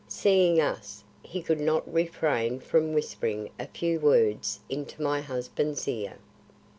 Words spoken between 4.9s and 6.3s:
my husband's ear.